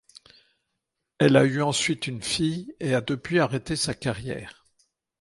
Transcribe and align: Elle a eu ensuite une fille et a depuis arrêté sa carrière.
Elle 1.19 1.37
a 1.37 1.45
eu 1.45 1.61
ensuite 1.61 2.07
une 2.07 2.23
fille 2.23 2.73
et 2.79 2.95
a 2.95 3.01
depuis 3.01 3.37
arrêté 3.37 3.75
sa 3.75 3.93
carrière. 3.93 4.65